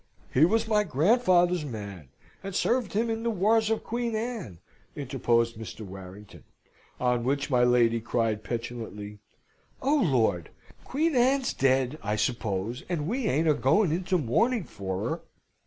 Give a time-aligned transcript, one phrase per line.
[0.33, 2.09] "He was my grandfather's man,
[2.43, 4.57] and served him in the wars of Queen Anne,"
[4.95, 5.81] interposed Mr.
[5.81, 6.43] Warrington.
[6.99, 9.19] On which my lady cried, petulantly,
[9.79, 10.49] "O Lord!
[10.85, 15.21] Queen Anne's dead, I suppose, and we ain't a going into mourning for her."